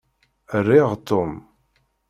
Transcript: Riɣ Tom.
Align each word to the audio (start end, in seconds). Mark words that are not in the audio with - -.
Riɣ 0.65 0.89
Tom. 1.07 1.31